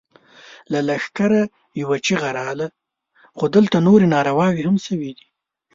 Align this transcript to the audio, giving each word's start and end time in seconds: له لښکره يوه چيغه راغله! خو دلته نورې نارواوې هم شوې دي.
له 0.71 0.79
لښکره 0.87 1.41
يوه 1.81 1.97
چيغه 2.05 2.29
راغله! 2.37 2.67
خو 3.37 3.45
دلته 3.55 3.77
نورې 3.87 4.05
نارواوې 4.15 4.61
هم 4.67 4.77
شوې 4.85 5.11
دي. 5.17 5.25